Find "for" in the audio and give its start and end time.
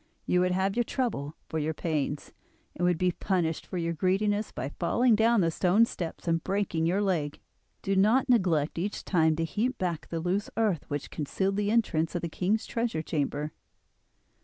1.47-1.59, 3.67-3.77